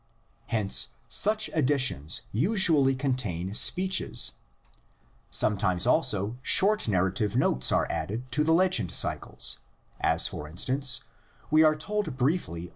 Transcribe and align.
Hence 0.47 0.95
such 1.07 1.47
additions 1.53 2.23
usually 2.31 2.95
contain 2.95 3.53
speeches. 3.53 4.31
Sometimes 5.29 5.85
also 5.85 6.37
short 6.41 6.87
narrative 6.87 7.35
notes 7.35 7.71
are 7.71 7.85
added 7.87 8.23
to 8.31 8.43
the 8.43 8.51
legend 8.53 8.91
cycles, 8.93 9.59
as 9.99 10.25
for 10.27 10.47
instance, 10.47 11.03
we 11.51 11.61
are 11.61 11.75
told 11.75 12.17
briefly 12.17 12.21
THE 12.21 12.21
LEGENDS 12.21 12.47
IN 12.47 12.61
ORAL 12.61 12.61
TRADITION. 12.63 12.69